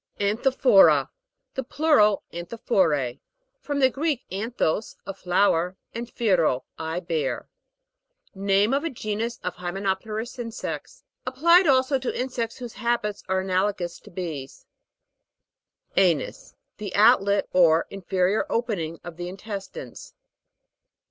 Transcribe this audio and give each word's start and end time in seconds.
ANTHOPHO'RA. 0.19 1.01
In 1.01 1.09
the 1.53 1.63
plural, 1.63 2.23
antho 2.33 2.57
phorae. 2.59 3.19
From 3.59 3.77
the 3.77 3.91
Greek, 3.91 4.25
anthos, 4.31 4.95
a 5.05 5.13
flower, 5.13 5.77
and 5.93 6.07
phero, 6.09 6.63
I 6.79 7.01
bear. 7.01 7.49
Name 8.33 8.73
of 8.73 8.83
a 8.83 8.89
genus 8.89 9.37
of 9.43 9.57
hyinenopterous 9.57 10.39
in 10.39 10.49
sects. 10.49 11.03
Applied 11.27 11.67
also 11.67 11.99
to 11.99 12.19
insects 12.19 12.57
whose 12.57 12.73
habits 12.73 13.23
are 13.29 13.41
analogous 13.41 13.99
to 13.99 14.09
bees. 14.09 14.65
A'NUS. 15.95 16.55
The 16.77 16.95
outlet 16.95 17.47
or 17.53 17.85
inferior 17.91 18.47
open 18.49 18.79
ing 18.79 18.99
of 19.03 19.17
the 19.17 19.29
intestines. 19.29 20.15